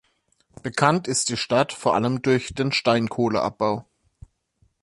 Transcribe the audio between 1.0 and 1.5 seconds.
ist die